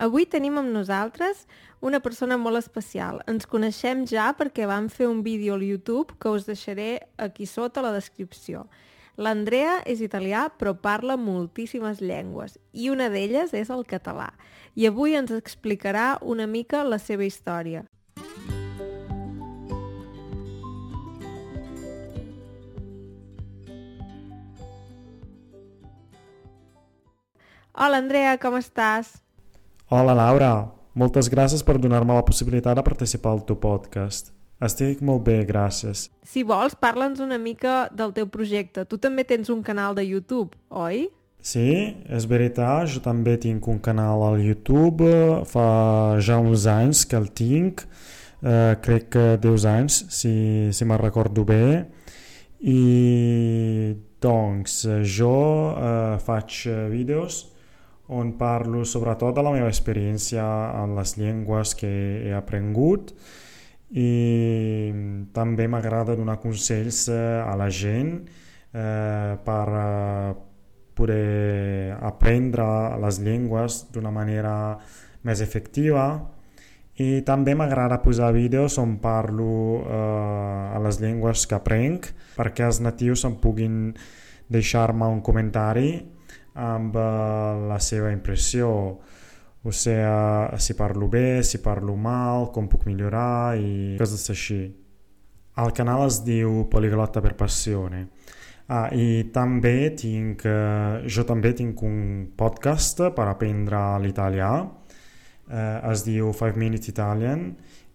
Avui 0.00 0.24
tenim 0.24 0.54
amb 0.56 0.72
nosaltres 0.72 1.42
una 1.84 1.98
persona 2.00 2.38
molt 2.40 2.56
especial. 2.56 3.18
Ens 3.28 3.44
coneixem 3.44 4.06
ja 4.08 4.30
perquè 4.38 4.64
vam 4.64 4.86
fer 4.88 5.10
un 5.10 5.20
vídeo 5.20 5.58
al 5.58 5.66
YouTube 5.66 6.16
que 6.16 6.32
us 6.32 6.46
deixaré 6.48 7.02
aquí 7.20 7.44
sota 7.44 7.84
la 7.84 7.92
descripció. 7.92 8.64
L'Andrea 9.20 9.82
és 9.84 10.00
italià 10.00 10.46
però 10.56 10.72
parla 10.72 11.18
moltíssimes 11.20 12.00
llengües 12.00 12.56
i 12.72 12.88
una 12.88 13.10
d'elles 13.12 13.52
és 13.52 13.68
el 13.68 13.84
català. 13.84 14.32
I 14.72 14.88
avui 14.88 15.20
ens 15.20 15.36
explicarà 15.36 16.16
una 16.22 16.48
mica 16.48 16.80
la 16.80 16.96
seva 16.96 17.28
història. 17.28 17.84
Hola 27.76 28.00
Andrea, 28.00 28.38
com 28.40 28.56
estàs? 28.56 29.18
Hola 29.90 30.12
Laura, 30.14 30.68
moltes 30.94 31.26
gràcies 31.26 31.64
per 31.66 31.74
donar-me 31.82 32.14
la 32.14 32.22
possibilitat 32.22 32.78
de 32.78 32.82
participar 32.86 33.32
al 33.34 33.40
teu 33.42 33.56
podcast. 33.58 34.28
Estic 34.62 35.00
molt 35.02 35.24
bé, 35.26 35.40
gràcies. 35.48 36.04
Si 36.22 36.44
vols, 36.46 36.76
parla'ns 36.78 37.18
una 37.18 37.40
mica 37.42 37.88
del 37.90 38.12
teu 38.14 38.28
projecte. 38.30 38.84
Tu 38.86 39.00
també 39.02 39.24
tens 39.26 39.50
un 39.50 39.64
canal 39.66 39.98
de 39.98 40.06
YouTube, 40.06 40.54
oi? 40.70 41.08
Sí, 41.42 41.74
és 42.06 42.30
veritat, 42.30 42.86
jo 42.94 43.02
també 43.02 43.34
tinc 43.42 43.66
un 43.66 43.82
canal 43.82 44.22
al 44.28 44.38
YouTube, 44.38 45.10
fa 45.50 45.66
ja 46.22 46.38
uns 46.38 46.70
anys 46.70 47.02
que 47.02 47.18
el 47.18 47.32
tinc, 47.34 47.82
eh, 48.46 48.78
crec 48.86 49.10
que 49.10 49.28
10 49.42 49.70
anys, 49.74 50.04
si, 50.14 50.34
si 50.70 50.86
me'n 50.86 51.02
recordo 51.02 51.42
bé, 51.42 51.64
i 52.62 52.80
doncs 54.22 54.84
jo 55.02 55.38
eh, 55.74 56.20
faig 56.22 56.68
vídeos 56.94 57.48
on 58.10 58.34
parlo 58.38 58.82
sobretot 58.84 59.36
de 59.36 59.42
la 59.46 59.52
meva 59.54 59.70
experiència 59.70 60.42
en 60.82 60.96
les 60.98 61.14
llengües 61.18 61.76
que 61.78 61.90
he 62.26 62.34
aprengut 62.34 63.14
i 63.90 64.90
també 65.34 65.66
m'agrada 65.70 66.16
donar 66.18 66.38
consells 66.42 67.06
eh, 67.10 67.42
a 67.42 67.54
la 67.58 67.70
gent 67.70 68.12
eh, 68.74 69.38
per 69.44 69.66
eh, 69.78 70.34
poder 70.94 71.96
aprendre 72.02 72.66
les 73.02 73.22
llengües 73.22 73.86
d'una 73.94 74.12
manera 74.14 74.54
més 75.26 75.42
efectiva 75.42 76.04
i 77.00 77.22
també 77.24 77.54
m'agrada 77.56 78.02
posar 78.04 78.32
vídeos 78.34 78.76
on 78.82 78.98
parlo 79.02 79.50
eh, 79.80 80.76
a 80.76 80.78
les 80.82 81.00
llengües 81.02 81.46
que 81.46 81.58
aprenc 81.58 82.10
perquè 82.36 82.66
els 82.66 82.82
natius 82.84 83.24
em 83.28 83.38
puguin 83.42 83.94
deixar-me 84.50 85.06
un 85.06 85.22
comentari 85.22 85.92
amb 86.60 86.96
eh, 86.96 87.66
la 87.70 87.78
seva 87.82 88.12
impressió, 88.12 88.68
o 89.60 89.72
sigui, 89.72 90.58
si 90.60 90.76
parlo 90.76 91.08
bé, 91.08 91.42
si 91.44 91.60
parlo 91.64 91.96
mal, 91.96 92.50
com 92.54 92.68
puc 92.68 92.86
millorar 92.88 93.56
i 93.60 93.96
coses 94.00 94.28
així. 94.32 94.60
El 95.60 95.72
canal 95.76 96.06
es 96.06 96.22
diu 96.24 96.64
Poliglota 96.72 97.20
per 97.20 97.34
Passione. 97.36 98.06
Ah, 98.70 98.86
i 98.94 99.26
també 99.34 99.90
tinc, 99.98 100.44
eh, 100.46 101.02
jo 101.10 101.24
també 101.26 101.50
tinc 101.58 101.82
un 101.82 102.28
podcast 102.38 103.02
per 103.16 103.26
aprendre 103.26 103.80
l'italià, 103.98 104.52
es 105.50 106.04
diu 106.06 106.30
5 106.36 106.58
Minutes 106.60 106.88
Italian, 106.92 107.48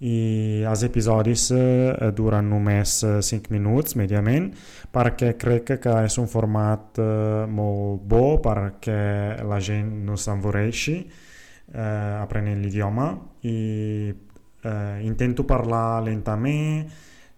i 0.03 0.63
els 0.67 0.83
episodis 0.83 1.47
eh, 1.55 2.11
duren 2.15 2.49
només 2.51 2.97
5 2.99 3.31
eh, 3.31 3.53
minuts 3.53 3.95
mediament 3.95 4.49
perquè 4.91 5.35
crec 5.39 5.77
que 5.79 5.93
és 6.03 6.17
un 6.19 6.27
format 6.27 6.99
eh, 6.99 7.45
molt 7.47 8.03
bo 8.03 8.41
perquè 8.43 9.39
la 9.47 9.61
gent 9.63 10.03
no 10.03 10.19
s'envoreixi 10.19 10.97
eh, 10.99 12.15
aprenent 12.19 12.59
l'idioma 12.59 13.07
i 13.47 14.11
eh, 14.11 14.99
intento 15.07 15.47
parlar 15.47 16.03
lentament 16.03 16.83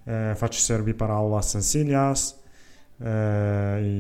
eh, 0.08 0.34
faig 0.34 0.58
servir 0.58 0.98
paraules 0.98 1.54
senzilles 1.54 2.28
eh, 2.98 3.78
i 3.86 3.98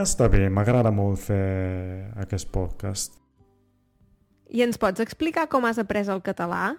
està 0.00 0.32
bé, 0.32 0.48
m'agrada 0.48 0.88
molt 0.88 1.20
fer 1.28 2.12
aquest 2.24 2.48
podcast 2.48 3.19
I 4.50 4.64
ens 4.64 4.78
pots 4.82 4.98
explicar 4.98 5.46
com 5.46 5.66
has 5.68 5.78
après 5.78 6.08
el 6.10 6.22
català? 6.26 6.72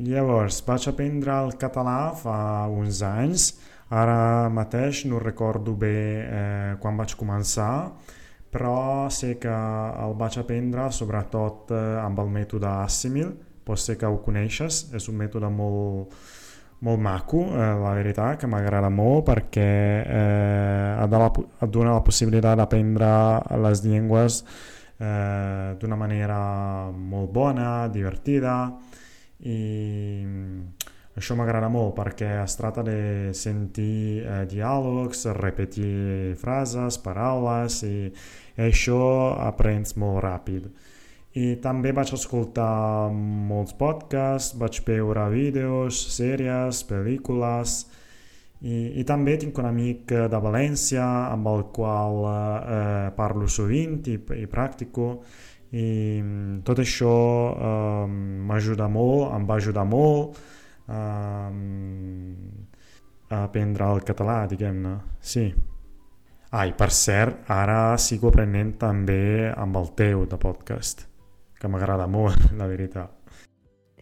Llavors, 0.00 0.62
vaig 0.64 0.86
aprendre 0.88 1.34
el 1.44 1.52
català 1.60 2.14
fa 2.16 2.36
uns 2.72 3.02
anys, 3.04 3.50
ara 3.92 4.48
mateix 4.48 5.02
no 5.10 5.20
recordo 5.20 5.74
bé 5.76 5.98
eh, 6.22 6.72
quan 6.80 6.96
vaig 6.96 7.12
començar, 7.20 7.90
però 8.50 9.10
sé 9.12 9.34
que 9.42 9.52
el 9.52 10.16
vaig 10.16 10.40
aprendre 10.40 10.88
sobretot 10.96 11.74
eh, 11.76 11.82
amb 12.00 12.24
el 12.24 12.32
mètode 12.32 12.72
Assimil, 12.86 13.34
pot 13.66 13.76
ser 13.76 13.98
que 14.00 14.08
ho 14.08 14.22
coneixes, 14.24 14.86
és 14.96 15.12
un 15.12 15.20
mètode 15.20 15.52
molt, 15.52 16.16
molt 16.88 17.04
maco, 17.04 17.44
eh, 17.52 17.70
la 17.84 17.92
veritat, 18.00 18.40
que 18.40 18.48
m'agrada 18.48 18.88
molt 18.88 19.28
perquè 19.28 19.70
eh, 20.08 21.04
et, 21.04 21.68
dona 21.68 21.98
la 21.98 22.04
possibilitat 22.06 22.56
d'aprendre 22.56 23.10
les 23.68 23.84
llengües 23.84 24.40
eh, 24.40 24.79
d'una 25.00 25.96
manera 25.96 26.38
molt 26.92 27.30
bona, 27.32 27.88
divertida, 27.88 28.56
i 29.40 30.20
mm, 30.26 30.88
això 31.16 31.36
m'agrada 31.38 31.70
molt 31.72 31.94
perquè 31.96 32.28
es 32.42 32.56
tracta 32.58 32.84
de 32.84 33.32
sentir 33.36 34.20
eh, 34.20 34.44
diàlegs, 34.50 35.24
repetir 35.40 36.36
frases, 36.40 37.00
paraules 37.00 37.80
i 37.88 38.10
això 38.60 39.00
aprens 39.40 39.96
molt 39.96 40.20
ràpid. 40.26 40.68
I 41.40 41.54
també 41.62 41.92
vaig 41.94 42.10
escoltar 42.12 43.10
molts 43.14 43.72
podcasts, 43.78 44.56
vaig 44.58 44.80
veure 44.86 45.28
vídeos, 45.30 45.98
sèries, 46.16 46.82
pel·lícules 46.88 47.84
i, 48.60 49.00
i 49.00 49.04
també 49.08 49.36
tinc 49.40 49.56
un 49.58 49.68
amic 49.70 50.12
de 50.30 50.40
València 50.42 51.04
amb 51.30 51.48
el 51.48 51.62
qual 51.72 52.26
eh, 52.28 53.06
parlo 53.16 53.48
sovint 53.48 54.02
i, 54.12 54.18
i 54.36 54.46
practico 54.50 55.14
i 55.70 56.18
mm, 56.20 56.60
tot 56.66 56.82
això 56.82 57.14
eh, 57.54 58.06
m'ajuda 58.50 58.88
molt, 58.90 59.30
em 59.36 59.46
va 59.48 59.58
ajudar 59.60 59.86
molt 59.88 60.40
eh, 60.90 61.50
a 63.30 63.42
aprendre 63.44 63.86
el 63.94 64.02
català, 64.06 64.42
diguem-ne, 64.50 64.96
sí. 65.22 65.46
Ah, 66.50 66.64
i 66.66 66.74
per 66.74 66.90
cert, 66.90 67.44
ara 67.54 67.94
sigo 68.02 68.32
aprenent 68.32 68.74
també 68.80 69.52
amb 69.54 69.78
el 69.78 69.92
teu 69.94 70.26
de 70.26 70.38
podcast, 70.42 71.06
que 71.60 71.70
m'agrada 71.70 72.10
molt, 72.10 72.50
la 72.60 72.66
veritat. 72.66 73.19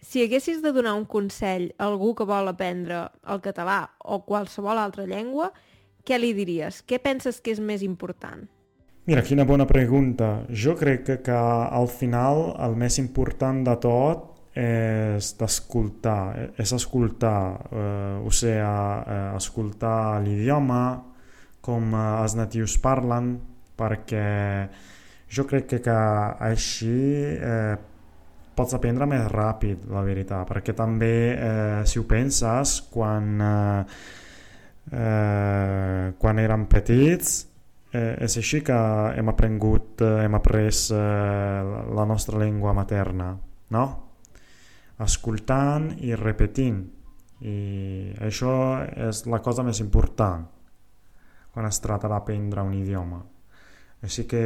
Si 0.09 0.23
haguessis 0.23 0.63
de 0.63 0.71
donar 0.73 0.95
un 0.97 1.03
consell 1.05 1.67
a 1.77 1.85
algú 1.85 2.15
que 2.17 2.25
vol 2.25 2.47
aprendre 2.49 3.03
el 3.29 3.41
català 3.45 3.83
o 4.09 4.23
qualsevol 4.25 4.79
altra 4.81 5.03
llengua, 5.05 5.51
què 6.01 6.17
li 6.17 6.31
diries? 6.33 6.79
Què 6.81 6.97
penses 6.97 7.37
que 7.37 7.53
és 7.53 7.59
més 7.61 7.83
important? 7.85 8.47
Mira, 9.05 9.21
quina 9.21 9.45
bona 9.45 9.67
pregunta. 9.69 10.47
Jo 10.49 10.73
crec 10.79 11.03
que, 11.05 11.17
que 11.27 11.35
al 11.37 11.85
final 11.93 12.55
el 12.57 12.73
més 12.81 12.97
important 12.97 13.61
de 13.67 13.75
tot 13.83 14.23
és 14.57 15.29
d'escoltar, 15.37 16.55
és 16.57 16.73
escoltar, 16.73 17.41
eh, 17.69 18.17
o 18.25 18.33
sigui, 18.33 18.55
eh, 18.57 19.19
escoltar 19.37 20.23
l'idioma, 20.25 20.81
com 21.61 21.93
eh, 21.93 22.07
els 22.23 22.33
natius 22.39 22.79
parlen, 22.81 23.35
perquè 23.77 24.25
jo 25.29 25.45
crec 25.45 25.69
que, 25.69 25.83
que 25.85 25.99
així 26.49 26.97
eh, 27.37 27.77
pots 28.59 28.75
aprendre 28.75 29.07
més 29.07 29.23
ràpid, 29.31 29.87
la 29.93 30.03
veritat, 30.03 30.43
perquè 30.49 30.75
també, 30.75 31.13
eh, 31.31 31.85
si 31.87 31.99
ho 31.99 32.03
penses, 32.07 32.81
quan, 32.91 33.29
eh, 33.41 33.83
eh, 34.91 36.13
quan 36.19 36.39
érem 36.39 36.65
petits, 36.67 37.47
eh, 37.93 38.17
és 38.19 38.37
així 38.37 38.61
que 38.61 38.75
hem 39.15 39.31
aprengut, 39.31 40.01
eh, 40.01 40.25
hem 40.25 40.35
après 40.35 40.91
eh, 40.91 41.63
la 41.95 42.05
nostra 42.05 42.37
llengua 42.39 42.73
materna, 42.73 43.31
no? 43.69 43.85
Escoltant 44.99 45.93
i 46.03 46.13
repetint. 46.15 46.83
I 47.39 48.11
això 48.19 48.83
és 49.07 49.25
la 49.25 49.39
cosa 49.39 49.63
més 49.63 49.79
important 49.79 50.43
quan 51.53 51.65
es 51.65 51.79
tracta 51.79 52.09
d'aprendre 52.11 52.61
un 52.61 52.73
idioma. 52.73 53.21
Així 53.99 54.23
que 54.31 54.41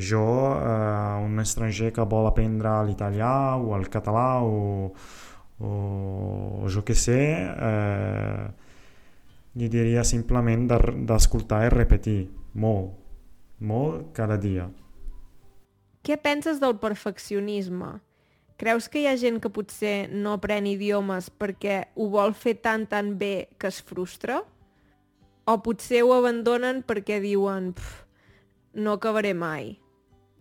jo, 0.00 0.24
eh, 0.56 1.16
un 1.20 1.40
estranger 1.42 1.90
que 1.92 2.06
vol 2.08 2.30
aprendre 2.30 2.72
l'italià 2.88 3.58
o 3.60 3.74
el 3.76 3.88
català 3.92 4.40
o, 4.40 4.88
o, 5.60 5.70
jo 6.72 6.80
què 6.88 6.96
sé, 6.96 7.20
eh, 7.44 8.46
gli 9.52 9.68
diria 9.68 10.04
simplement 10.06 10.64
d'escoltar 11.10 11.66
i 11.66 11.72
repetir 11.74 12.20
molt, 12.54 12.94
molt 13.60 14.14
cada 14.16 14.40
dia. 14.40 14.70
Què 16.00 16.16
penses 16.16 16.62
del 16.62 16.78
perfeccionisme? 16.80 17.98
Creus 18.60 18.88
que 18.92 19.02
hi 19.02 19.08
ha 19.08 19.16
gent 19.20 19.40
que 19.44 19.52
potser 19.52 20.08
no 20.12 20.34
aprèn 20.36 20.66
idiomes 20.68 21.28
perquè 21.32 21.82
ho 21.96 22.08
vol 22.12 22.32
fer 22.32 22.56
tan 22.64 22.86
tan 22.88 23.14
bé 23.20 23.50
que 23.60 23.68
es 23.68 23.80
frustra? 23.84 24.40
O 25.44 25.60
potser 25.64 26.00
ho 26.04 26.14
abandonen 26.16 26.80
perquè 26.84 27.20
diuen 27.20 27.74
no 28.74 28.94
acabaré 28.96 29.32
mai? 29.34 29.74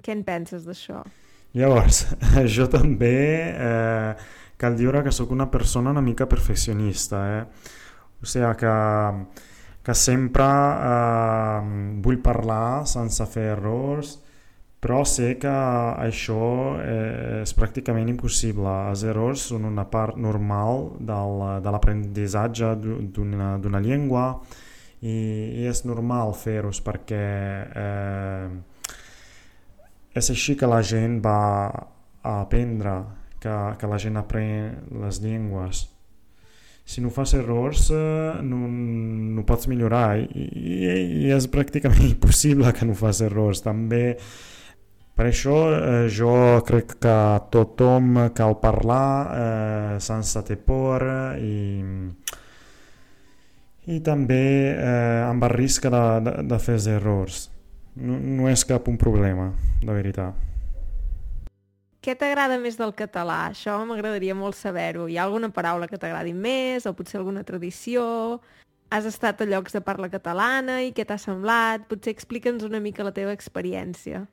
Què 0.04 0.14
en 0.16 0.24
penses 0.24 0.66
d'això? 0.68 1.04
Llavors, 1.58 2.06
jo 2.56 2.68
també 2.70 3.16
eh, 3.50 4.14
cal 4.58 4.78
dir 4.78 4.92
que 5.04 5.12
sóc 5.12 5.31
una 5.31 5.50
persona 5.50 5.92
una 5.92 6.02
mica 6.02 6.28
perfeccionista, 6.28 7.24
eh? 7.40 7.44
O 8.22 8.28
sigui 8.28 8.52
que, 8.60 8.74
que 9.84 9.96
sempre 9.96 10.46
eh, 10.46 11.62
vull 12.04 12.20
parlar 12.22 12.86
sense 12.86 13.26
fer 13.31 13.54
errors, 13.56 14.18
però 14.80 15.04
sé 15.08 15.34
que 15.40 15.52
això 16.06 16.78
eh, 16.80 17.42
és 17.42 17.54
pràcticament 17.56 18.12
impossible. 18.12 18.70
Els 18.92 19.04
errors 19.04 19.50
són 19.52 19.66
una 19.68 19.88
part 19.92 20.20
normal 20.20 20.94
del, 21.00 21.46
de 21.64 21.74
l'aprenentatge 21.74 22.76
d'una 22.80 23.84
llengua 23.84 24.26
i, 25.01 25.16
i 25.62 25.68
és 25.69 25.86
normal 25.88 26.34
fer-los 26.36 26.81
perquè 26.84 27.24
eh, 27.84 28.50
és 30.19 30.31
així 30.34 30.57
que 30.60 30.68
la 30.68 30.81
gent 30.84 31.19
va 31.24 31.40
a 31.69 32.34
aprendre, 32.42 32.98
que, 33.40 33.56
que 33.80 33.88
la 33.88 34.00
gent 34.01 34.19
aprèn 34.19 35.00
les 35.00 35.22
llengües. 35.24 35.86
Si 36.90 37.04
no 37.06 37.12
fas 37.13 37.36
errors, 37.38 37.88
eh, 37.94 38.40
no, 38.44 38.66
no 38.68 39.46
pots 39.48 39.69
millorar 39.72 40.18
i, 40.19 40.25
i, 40.28 40.94
i 41.28 41.34
és 41.36 41.48
pràcticament 41.54 42.07
impossible 42.16 42.74
que 42.75 42.88
no 42.90 42.98
fas 42.98 43.22
errors. 43.24 43.63
També 43.63 44.18
per 45.16 45.30
això 45.30 45.56
eh, 45.75 46.07
jo 46.12 46.34
crec 46.68 46.98
que 47.04 47.16
tothom 47.54 48.25
cal 48.36 48.57
parlar 48.60 49.07
eh, 49.36 49.95
sense 50.04 50.44
por 50.66 51.06
i, 51.40 51.56
i 53.88 54.02
també 54.04 54.44
eh, 54.74 55.24
amb 55.30 55.44
el 55.48 55.56
risc 55.56 55.88
de, 55.88 56.04
de, 56.26 56.36
de 56.50 56.60
fer 56.60 56.81
errors 56.92 57.48
no, 58.00 58.20
no 58.20 58.48
és 58.50 58.64
cap 58.68 58.88
un 58.88 58.98
problema, 59.00 59.52
de 59.81 59.92
veritat. 59.92 60.48
Què 62.00 62.16
t'agrada 62.16 62.56
més 62.62 62.78
del 62.80 62.94
català? 62.96 63.50
Això 63.50 63.76
m'agradaria 63.88 64.36
molt 64.38 64.56
saber-ho. 64.56 65.10
Hi 65.10 65.18
ha 65.20 65.26
alguna 65.28 65.50
paraula 65.52 65.90
que 65.90 66.00
t'agradi 66.00 66.31
més 66.34 66.88
o 66.88 66.96
potser 66.96 67.20
alguna 67.20 67.44
tradició? 67.44 68.40
Has 68.90 69.06
estat 69.06 69.44
a 69.44 69.46
llocs 69.46 69.76
de 69.76 69.84
parla 69.86 70.08
catalana 70.10 70.80
i 70.81 70.94
què 70.96 71.04
t'ha 71.06 71.20
semblat? 71.20 71.84
Potser 71.92 72.16
explica'ns 72.16 72.64
una 72.66 72.80
mica 72.80 73.06
la 73.06 73.14
teva 73.14 73.36
experiència. 73.36 74.24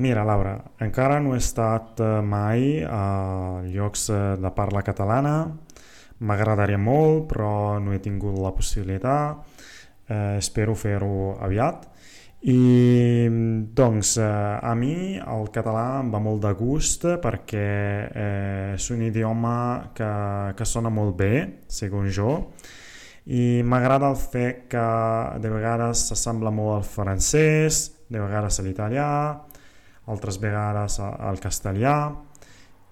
Mira, 0.00 0.24
Laura, 0.26 0.56
encara 0.82 1.20
no 1.22 1.36
he 1.36 1.38
estat 1.38 2.00
eh, 2.02 2.08
mai 2.24 2.80
a 2.82 3.62
llocs 3.68 4.08
eh, 4.10 4.22
de 4.40 4.50
parla 4.56 4.82
catalana. 4.82 5.36
M'agradaria 6.18 6.78
molt, 6.78 7.26
però 7.32 7.78
no 7.82 7.92
he 7.92 7.98
tingut 7.98 8.38
la 8.38 8.52
possibilitat. 8.54 9.42
Eh, 10.04 10.36
espero 10.38 10.74
fer-ho 10.76 11.38
aviat 11.40 11.88
i 12.44 13.26
doncs 13.72 14.18
eh, 14.20 14.24
a 14.60 14.74
mi 14.76 15.16
el 15.16 15.46
català 15.48 16.02
em 16.02 16.10
va 16.12 16.20
molt 16.20 16.42
de 16.44 16.50
gust 16.58 17.06
perquè 17.22 17.68
eh, 18.04 18.74
és 18.74 18.88
un 18.92 19.00
idioma 19.06 19.54
que, 19.96 20.10
que 20.52 20.66
sona 20.68 20.92
molt 20.92 21.16
bé, 21.16 21.30
segons 21.72 22.12
jo, 22.12 22.34
i 23.24 23.62
m'agrada 23.64 24.10
el 24.12 24.18
fet 24.20 24.66
que 24.74 24.84
de 25.40 25.54
vegades 25.54 26.04
s'assembla 26.10 26.52
molt 26.52 26.74
al 26.74 26.84
francès, 26.84 27.80
de 28.12 28.20
vegades 28.20 28.60
a 28.60 28.66
l'italià, 28.66 29.08
altres 30.12 30.36
vegades 30.36 31.00
al 31.00 31.40
castellà, 31.40 31.96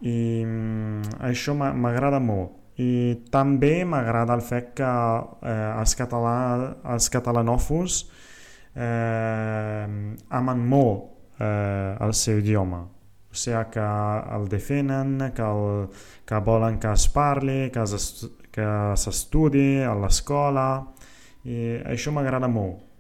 i 0.01 0.17
mm, 0.49 1.21
això 1.29 1.53
m'agrada 1.53 2.25
molt. 2.25 2.62
I 2.81 2.91
també 3.33 3.83
m'agrada 3.85 4.35
el 4.39 4.45
fet 4.45 4.73
que 4.79 4.89
eh, 4.89 5.81
els, 5.81 5.95
català, 5.99 6.37
els 6.95 7.09
catalanòfons 7.13 7.99
eh, 8.75 9.85
amen 10.41 10.65
molt 10.69 11.41
eh, 11.41 11.97
el 12.01 12.15
seu 12.17 12.41
idioma. 12.41 12.81
O 13.33 13.37
sigui 13.37 13.65
que 13.73 13.85
el 14.37 14.49
defenen, 14.49 15.33
que, 15.37 15.43
el, 15.45 15.89
que 16.29 16.41
volen 16.45 16.79
que 16.81 16.93
es 16.93 17.07
parli, 17.13 17.71
que 17.73 17.87
s'estudi 19.01 19.83
a 19.85 19.95
l'escola 19.97 20.67
i 21.49 21.77
això 21.89 22.13
m'agrada 22.13 22.49
molt 22.49 22.93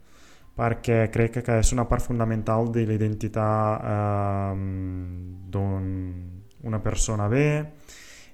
perquè 0.56 1.06
crec 1.12 1.40
que 1.44 1.58
és 1.62 1.72
una 1.72 1.86
part 1.88 2.04
fonamental 2.04 2.68
de 2.72 2.84
l'identitat 2.88 3.84
eh, 3.88 4.54
d'una 5.52 6.80
persona 6.84 7.28
bé 7.32 7.46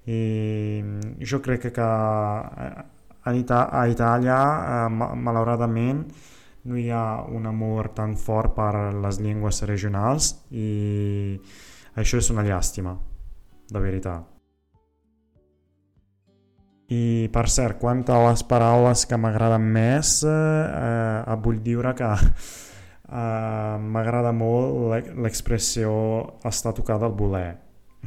i 0.09 0.81
jo 1.21 1.41
crec 1.45 1.69
que 1.75 1.85
a, 1.85 2.85
Itàlia 3.29 4.39
eh, 4.39 4.89
malauradament 5.21 6.01
no 6.69 6.79
hi 6.81 6.89
ha 6.91 7.23
un 7.29 7.47
amor 7.47 7.91
tan 7.97 8.17
fort 8.17 8.55
per 8.57 8.73
les 9.05 9.21
llengües 9.21 9.61
regionals 9.69 10.33
i 10.51 11.37
això 11.99 12.21
és 12.23 12.31
una 12.33 12.45
llàstima, 12.47 12.95
de 13.69 13.81
veritat. 13.83 14.35
I 16.89 17.29
per 17.33 17.45
cert, 17.53 17.77
quant 17.81 18.01
a 18.09 18.19
les 18.31 18.43
paraules 18.49 19.05
que 19.05 19.17
m'agraden 19.21 19.65
més, 19.75 20.23
eh, 20.25 21.37
vull 21.45 21.61
dir 21.61 21.77
que 21.99 22.13
eh, 22.17 23.77
m'agrada 23.93 24.33
molt 24.33 25.13
l'expressió 25.21 25.93
està 26.49 26.73
tocada 26.73 27.05
al 27.11 27.17
voler. 27.19 27.59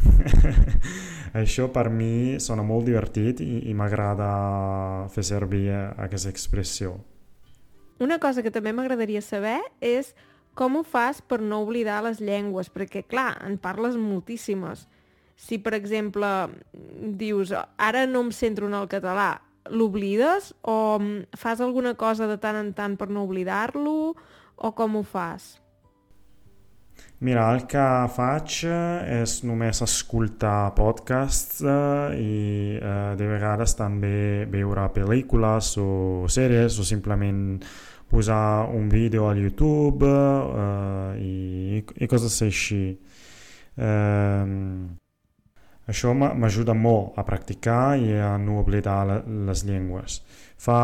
això 1.33 1.69
per 1.71 1.89
mi 1.89 2.39
sona 2.39 2.63
molt 2.65 2.87
divertit 2.89 3.41
i, 3.43 3.69
i 3.69 3.73
m'agrada 3.77 5.07
fer 5.13 5.23
servir 5.23 5.67
aquesta 5.71 6.29
expressió. 6.29 6.97
Una 8.01 8.17
cosa 8.19 8.41
que 8.41 8.51
també 8.51 8.73
m'agradaria 8.73 9.21
saber 9.21 9.59
és 9.79 10.15
com 10.57 10.79
ho 10.79 10.83
fas 10.83 11.21
per 11.21 11.39
no 11.39 11.61
oblidar 11.63 12.01
les 12.03 12.19
llengües, 12.19 12.71
perquè, 12.73 13.05
clar, 13.07 13.37
en 13.45 13.55
parles 13.61 13.95
moltíssimes. 13.95 14.87
Si, 15.39 15.57
per 15.61 15.73
exemple, 15.77 16.27
dius, 17.17 17.53
ara 17.77 18.03
no 18.09 18.25
em 18.25 18.33
centro 18.35 18.67
en 18.67 18.75
el 18.77 18.89
català, 18.91 19.39
l'oblides 19.69 20.51
o 20.65 20.99
fas 21.37 21.61
alguna 21.61 21.93
cosa 21.95 22.27
de 22.27 22.37
tant 22.41 22.57
en 22.59 22.73
tant 22.73 22.97
per 22.97 23.09
no 23.09 23.23
oblidar-lo 23.27 24.15
o 24.55 24.71
com 24.75 24.97
ho 24.97 25.03
fas? 25.05 25.55
Mira, 27.21 27.44
el 27.53 27.68
que 27.69 27.81
faig 28.09 28.53
és 28.65 29.33
només 29.45 29.83
escoltar 29.85 30.71
podcasts 30.73 31.59
eh, 31.62 32.15
i 32.18 32.31
eh, 32.79 33.12
de 33.19 33.27
vegades 33.29 33.75
també 33.77 34.47
veure 34.50 34.88
pel·lícules 34.95 35.69
o 35.77 35.91
sèries 36.25 36.79
o 36.81 36.85
simplement 36.88 37.62
posar 38.09 38.65
un 38.73 38.89
vídeo 38.89 39.29
al 39.29 39.38
YouTube 39.38 40.09
uh, 40.09 41.13
i, 41.15 41.79
i 41.79 42.09
coses 42.12 42.41
així. 42.44 42.81
Uh, 43.77 44.89
això 45.88 46.12
m'ajuda 46.17 46.74
molt 46.75 47.22
a 47.22 47.24
practicar 47.24 47.95
i 48.01 48.17
a 48.17 48.34
no 48.41 48.60
oblidar 48.65 49.00
les 49.48 49.63
llengües. 49.69 50.19
Fa 50.60 50.81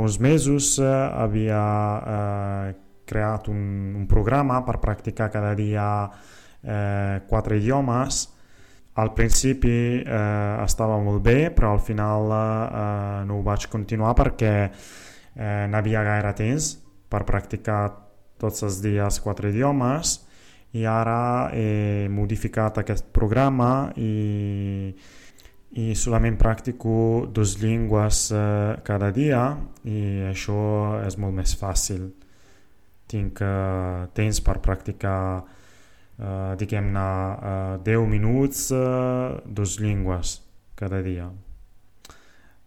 uns 0.00 0.18
mesos 0.18 0.78
uh, 0.82 0.90
havia 1.22 1.62
uh, 2.00 2.87
creat 3.08 3.48
un, 3.48 3.94
un 3.96 4.06
programa 4.10 4.60
per 4.66 4.78
practicar 4.82 5.30
cada 5.32 5.54
dia 5.56 5.86
uh, 6.04 7.26
quatre 7.28 7.56
idiomes. 7.56 8.26
Al 8.98 9.12
principi 9.14 10.02
eh, 10.02 10.62
estava 10.64 10.96
molt 10.98 11.20
bé, 11.22 11.52
però 11.54 11.70
al 11.70 11.78
final 11.78 12.32
eh, 12.34 13.20
no 13.28 13.36
ho 13.36 13.44
vaig 13.46 13.68
continuar 13.70 14.10
perquè 14.18 14.54
eh, 14.66 15.66
no 15.70 15.78
havia 15.78 16.02
gaire 16.02 16.32
temps 16.34 16.72
per 17.06 17.22
practicar 17.28 17.84
tots 18.42 18.64
els 18.66 18.80
dies 18.82 19.20
quatre 19.22 19.52
idiomes 19.54 20.16
i 20.76 20.84
ara 20.84 21.48
he 21.54 22.08
modificat 22.12 22.82
aquest 22.82 23.08
programa 23.14 23.88
i, 23.96 24.90
i 25.80 25.94
solament 25.96 26.36
practico 26.40 27.26
dues 27.32 27.56
llengües 27.62 28.28
eh, 28.34 28.76
cada 28.84 29.12
dia 29.14 29.42
i 29.88 30.26
això 30.28 30.58
és 31.06 31.16
molt 31.22 31.38
més 31.38 31.54
fàcil. 31.56 32.10
Tinc 33.08 33.40
eh, 33.40 34.06
temps 34.14 34.40
per 34.44 34.58
practicar 34.64 35.20
eh, 35.40 36.54
diguem-ne 36.60 37.08
eh, 37.52 37.78
10 37.88 38.06
minuts 38.10 38.68
eh, 38.76 39.40
dues 39.46 39.78
llengües 39.80 40.38
cada 40.78 41.00
dia. 41.02 41.30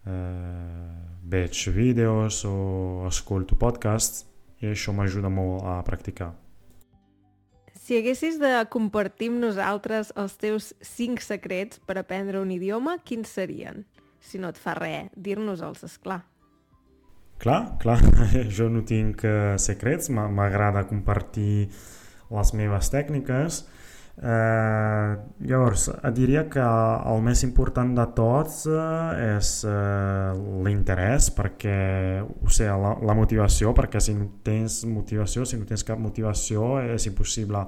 Eh, 0.04 0.92
veig 1.22 1.64
vídeos 1.72 2.42
o 2.44 3.06
escolto 3.08 3.56
podcasts 3.56 4.26
i 4.62 4.70
això 4.70 4.94
m'ajuda 4.94 5.30
molt 5.30 5.62
a 5.66 5.78
practicar. 5.86 6.32
Si 7.82 7.96
haguessis 7.98 8.36
de 8.38 8.50
compartir 8.70 9.32
amb 9.32 9.42
nosaltres 9.42 10.12
els 10.14 10.36
teus 10.38 10.70
5 10.86 11.24
secrets 11.24 11.80
per 11.82 11.96
aprendre 11.98 12.38
un 12.38 12.52
idioma, 12.54 12.98
quins 13.02 13.30
serien? 13.30 13.82
Si 14.22 14.38
no 14.38 14.52
et 14.52 14.58
fa 14.58 14.76
res, 14.78 15.10
dir-nos-els, 15.18 15.82
esclar. 15.88 16.20
Clar, 17.42 17.74
clar, 17.82 17.98
jo 18.56 18.68
no 18.70 18.84
tinc 18.86 19.24
uh, 19.26 19.54
secrets, 19.58 20.12
m'agrada 20.14 20.86
compartir 20.86 21.66
les 22.32 22.52
meves 22.54 22.90
tècniques. 22.92 23.64
Eh, 24.12 25.12
llavors, 25.48 25.86
et 25.88 26.14
diria 26.14 26.42
que 26.52 26.62
el 26.62 27.22
més 27.24 27.40
important 27.46 27.94
de 27.96 28.04
tots 28.14 28.58
eh, 28.68 29.38
és 29.38 29.52
eh, 29.66 30.42
l'interès, 30.66 31.30
perquè, 31.32 32.20
o 32.20 32.52
sigui, 32.52 32.68
la, 32.84 32.92
la 33.08 33.16
motivació, 33.16 33.72
perquè 33.74 34.02
si 34.04 34.14
no 34.18 34.28
tens 34.44 34.82
motivació, 34.86 35.48
si 35.48 35.58
no 35.58 35.66
tens 35.66 35.86
cap 35.88 35.98
motivació, 35.98 36.76
és 36.84 37.08
impossible 37.08 37.64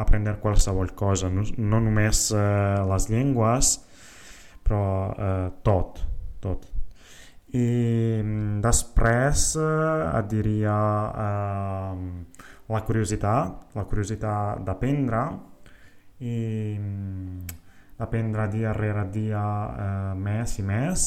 aprendre 0.00 0.38
qualsevol 0.40 0.94
cosa, 0.96 1.28
no, 1.28 1.44
no 1.58 1.82
només 1.82 2.28
eh, 2.32 2.80
les 2.94 3.10
llengües, 3.10 3.76
però 4.64 4.84
eh, 5.10 5.48
tot, 5.66 6.04
tot. 6.40 6.79
I 7.56 8.20
mm, 8.22 8.60
després 8.62 9.46
eh, 9.58 10.18
et 10.18 10.28
diria 10.30 10.76
eh, 11.26 12.02
la 12.70 12.82
curiositat, 12.86 13.72
la 13.74 13.86
curiositat 13.90 14.62
d'aprendre, 14.66 15.22
i 16.20 16.76
aprendre 18.00 18.46
dia 18.52 18.72
rere 18.76 19.06
dia 19.12 19.44
eh, 19.70 20.12
més 20.16 20.58
i 20.60 20.64
més 20.64 21.06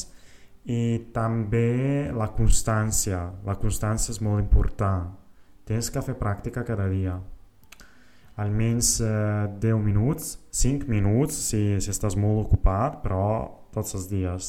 i 0.64 0.82
també 1.14 2.10
la 2.16 2.30
constància. 2.36 3.20
La 3.46 3.58
constància 3.60 4.14
és 4.14 4.22
molt 4.24 4.42
important. 4.42 5.12
Tens 5.68 5.90
que 5.92 6.04
fer 6.04 6.16
pràctica 6.20 6.64
cada 6.68 6.88
dia. 6.92 7.18
Almenys 8.44 8.96
eh, 9.06 9.48
10 9.62 9.82
minuts 9.86 10.40
5 10.58 10.88
minuts 10.90 11.36
si, 11.52 11.60
si 11.78 11.92
estàs 11.94 12.16
molt 12.18 12.48
ocupat 12.48 12.96
però 13.04 13.26
tots 13.76 13.94
els 13.94 14.08
dies 14.10 14.48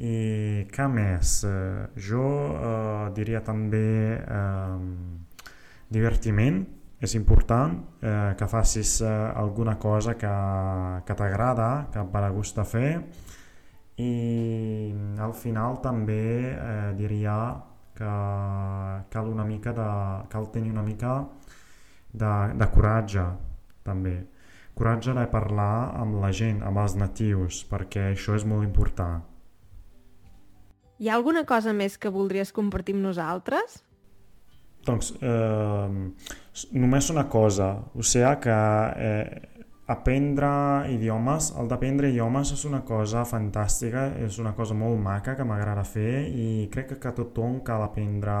i 0.00 0.64
què 0.72 0.86
més? 0.88 1.42
Eh, 1.44 1.86
jo 2.08 2.24
eh, 2.56 3.08
diria 3.16 3.42
també 3.44 4.16
eh, 4.16 4.78
divertiment? 5.92 6.62
És 7.00 7.14
important 7.16 7.76
eh, 8.00 8.32
que 8.36 8.48
facis 8.48 8.98
eh, 9.04 9.10
alguna 9.36 9.76
cosa 9.80 10.16
que, 10.20 10.32
que 11.04 11.16
t'agrada, 11.16 11.68
que 11.92 12.04
de 12.04 12.30
gust 12.32 12.60
fer. 12.64 12.90
I 14.00 14.94
al 15.20 15.34
final 15.36 15.80
també 15.84 16.24
eh, 16.48 16.92
diria 16.96 17.36
que 17.96 18.12
cal 19.12 19.28
una 19.28 19.44
mica 19.44 19.74
de, 19.76 19.88
cal 20.32 20.48
tenir 20.50 20.72
una 20.72 20.82
mica 20.82 21.26
de, 22.12 22.34
de 22.56 22.70
coratge 22.72 23.26
també. 23.84 24.16
Coratge 24.72 25.12
de 25.12 25.26
parlar 25.28 25.92
amb 26.00 26.22
la 26.22 26.32
gent, 26.32 26.62
amb 26.64 26.80
els 26.80 26.96
natius 26.96 27.66
perquè 27.68 28.14
això 28.14 28.38
és 28.38 28.48
molt 28.48 28.64
important 28.64 29.29
Hi 31.00 31.08
ha 31.08 31.14
alguna 31.16 31.46
cosa 31.48 31.72
més 31.72 31.94
que 31.96 32.10
voldries 32.12 32.50
compartir 32.52 32.92
amb 32.92 33.06
nosaltres? 33.06 33.78
Doncs 34.84 35.14
eh, 35.24 35.94
només 36.76 37.08
una 37.12 37.24
cosa, 37.32 37.70
o 37.96 38.04
sigui 38.04 38.34
que 38.44 38.56
eh, 39.06 39.64
aprendre 39.94 40.50
idiomes, 40.92 41.54
el 41.56 41.72
d'aprendre 41.72 42.12
idiomes 42.12 42.52
és 42.52 42.66
una 42.68 42.82
cosa 42.84 43.24
fantàstica, 43.24 44.10
és 44.20 44.36
una 44.44 44.52
cosa 44.52 44.76
molt 44.76 45.00
maca 45.00 45.38
que 45.38 45.48
m'agrada 45.48 45.86
fer 45.88 46.28
i 46.28 46.68
crec 46.72 46.92
que, 47.00 47.16
tothom 47.16 47.62
cal 47.64 47.88
aprendre 47.88 48.36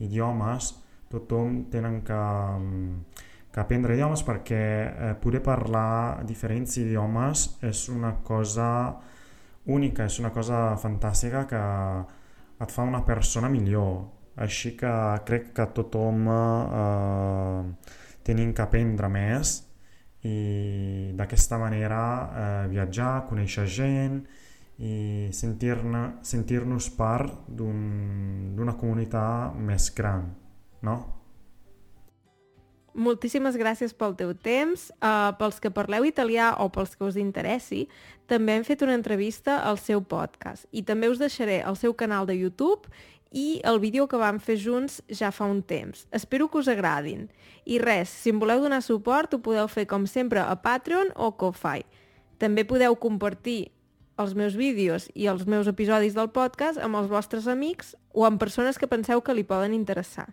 idiomes, 0.00 0.72
tothom 1.12 1.66
tenen 1.70 2.00
que, 2.08 2.24
que 3.52 3.60
aprendre 3.60 4.00
idiomes 4.00 4.24
perquè 4.24 4.64
eh, 4.64 5.14
poder 5.20 5.44
parlar 5.44 6.24
diferents 6.24 6.80
idiomes 6.80 7.50
és 7.68 7.90
una 7.92 8.16
cosa 8.24 8.70
única, 9.66 10.04
és 10.04 10.18
una 10.18 10.32
cosa 10.34 10.76
fantàstica 10.80 11.46
que 11.50 11.62
et 12.62 12.70
fa 12.70 12.82
una 12.86 13.02
persona 13.06 13.50
millor 13.50 14.02
així 14.42 14.72
que 14.78 14.92
crec 15.28 15.52
que 15.56 15.66
tothom 15.76 16.26
eh, 16.32 17.62
tenim 18.24 18.52
que 18.54 18.62
aprendre 18.64 19.10
més 19.12 19.58
i 20.24 21.12
d'aquesta 21.18 21.58
manera 21.58 22.02
eh, 22.42 22.68
viatjar, 22.70 23.26
conèixer 23.28 23.66
gent 23.66 24.22
i 24.82 25.28
sentir-nos 25.34 26.26
sentir 26.26 26.62
part 26.96 27.48
d'una 27.48 28.72
un, 28.72 28.78
comunitat 28.78 29.58
més 29.58 29.90
gran, 29.94 30.30
no? 30.82 30.96
Moltíssimes 32.92 33.56
gràcies 33.56 33.94
pel 33.96 34.12
teu 34.18 34.34
temps. 34.36 34.90
Uh, 35.00 35.32
pels 35.38 35.60
que 35.62 35.72
parleu 35.72 36.04
italià 36.04 36.52
o 36.60 36.68
pels 36.72 36.92
que 36.96 37.06
us 37.06 37.16
interessi, 37.16 37.86
també 38.28 38.58
hem 38.58 38.66
fet 38.68 38.84
una 38.84 38.96
entrevista 38.98 39.62
al 39.64 39.80
seu 39.80 40.02
podcast 40.04 40.68
i 40.72 40.84
també 40.84 41.08
us 41.08 41.20
deixaré 41.20 41.62
el 41.64 41.76
seu 41.80 41.94
canal 41.96 42.28
de 42.28 42.36
YouTube 42.36 42.90
i 43.32 43.62
el 43.64 43.80
vídeo 43.80 44.06
que 44.08 44.20
vam 44.20 44.38
fer 44.40 44.58
junts 44.60 45.00
ja 45.08 45.32
fa 45.32 45.48
un 45.48 45.62
temps. 45.62 46.06
Espero 46.12 46.50
que 46.52 46.60
us 46.60 46.68
agradin. 46.68 47.30
I 47.64 47.78
res, 47.80 48.12
si 48.12 48.30
em 48.30 48.40
voleu 48.40 48.60
donar 48.60 48.82
suport 48.84 49.32
ho 49.32 49.40
podeu 49.40 49.68
fer 49.72 49.86
com 49.88 50.04
sempre 50.06 50.42
a 50.44 50.56
Patreon 50.60 51.14
o 51.16 51.32
Ko-Fi. 51.40 51.86
També 52.38 52.66
podeu 52.68 52.96
compartir 53.00 53.72
els 54.20 54.34
meus 54.36 54.56
vídeos 54.58 55.08
i 55.14 55.30
els 55.32 55.46
meus 55.48 55.70
episodis 55.70 56.12
del 56.18 56.28
podcast 56.28 56.76
amb 56.76 57.00
els 57.00 57.08
vostres 57.08 57.48
amics 57.48 57.94
o 58.12 58.26
amb 58.28 58.40
persones 58.40 58.76
que 58.76 58.90
penseu 58.90 59.24
que 59.24 59.34
li 59.34 59.48
poden 59.48 59.72
interessar. 59.72 60.28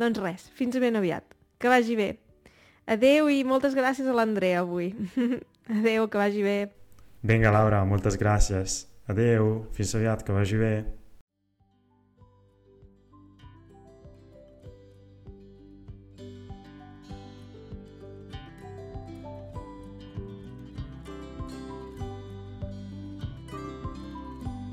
Doncs 0.00 0.18
res, 0.18 0.50
fins 0.58 0.78
ben 0.82 0.98
aviat. 0.98 1.41
Que 1.62 1.70
vagi 1.70 1.94
bé. 1.94 2.08
Adeu 2.90 3.28
i 3.30 3.44
moltes 3.46 3.76
gràcies 3.78 4.08
a 4.10 4.14
l'Andrea 4.16 4.64
avui. 4.64 4.88
Adeu, 5.78 6.08
que 6.10 6.18
vagi 6.18 6.42
bé. 6.42 6.56
Vinga, 7.22 7.52
Laura, 7.54 7.84
moltes 7.86 8.18
gràcies. 8.18 8.80
Adeu, 9.06 9.68
fins 9.76 9.94
aviat, 9.94 10.24
que 10.26 10.34
vagi 10.34 10.58
bé. 10.58 10.72